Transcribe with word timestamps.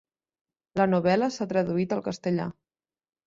La 0.81 0.87
novel·la 0.93 1.27
s'ha 1.35 1.47
traduït 1.53 1.93
al 1.97 2.03
castellà. 2.09 2.47